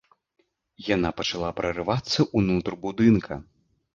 Яна 0.95 1.09
пачала 1.19 1.49
прарывацца 1.59 2.19
ўнутр 2.41 2.71
будынка. 2.87 3.33